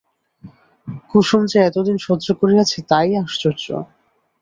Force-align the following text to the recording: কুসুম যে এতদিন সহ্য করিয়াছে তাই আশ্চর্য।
কুসুম 1.09 1.41
যে 1.45 1.57
এতদিন 1.63 1.97
সহ্য 1.97 2.27
করিয়াছে 2.41 2.77
তাই 2.89 3.09
আশ্চর্য। 3.23 3.65